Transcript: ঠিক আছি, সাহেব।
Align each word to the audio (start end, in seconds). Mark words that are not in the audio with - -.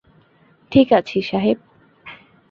ঠিক 0.71 0.93
আছি, 0.93 1.21
সাহেব। 1.21 1.57